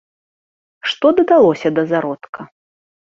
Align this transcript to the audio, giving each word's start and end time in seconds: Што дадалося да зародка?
Што 0.91 1.11
дадалося 1.19 1.67
да 1.81 1.83
зародка? 1.91 2.47